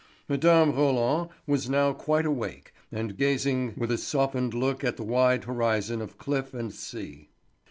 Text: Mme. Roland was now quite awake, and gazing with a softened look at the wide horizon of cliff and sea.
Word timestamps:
Mme. 0.27 0.71
Roland 0.73 1.29
was 1.45 1.69
now 1.69 1.93
quite 1.93 2.25
awake, 2.25 2.73
and 2.91 3.15
gazing 3.15 3.75
with 3.77 3.91
a 3.91 3.99
softened 3.99 4.55
look 4.55 4.83
at 4.83 4.97
the 4.97 5.03
wide 5.03 5.43
horizon 5.43 6.01
of 6.01 6.17
cliff 6.17 6.55
and 6.55 6.73
sea. 6.73 7.29